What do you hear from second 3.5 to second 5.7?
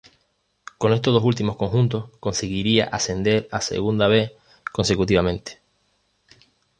a Segunda B consecutivamente.